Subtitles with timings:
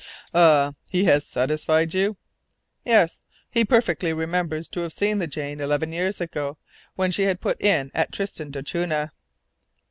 [0.33, 0.73] "Ah!
[0.89, 2.17] he has satisfied you?"
[2.83, 3.21] "Yes.
[3.51, 6.57] He perfectly remembers to have seen the Jane, eleven years ago,
[6.95, 9.11] when she had put in at Tristan d'Acunha."